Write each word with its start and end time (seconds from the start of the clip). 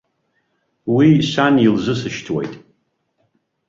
Уи 0.95 1.09
сан 1.31 1.55
илзысышьҭуеит! 1.65 2.53